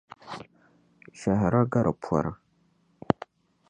Shɛhira 1.19 1.61
gari 1.71 1.93
pɔri. 2.03 2.31